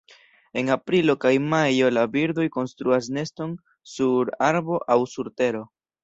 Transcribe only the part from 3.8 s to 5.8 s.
sur arbo aŭ sur tero.